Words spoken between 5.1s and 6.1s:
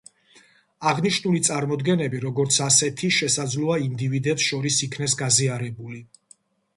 გაზიარებული.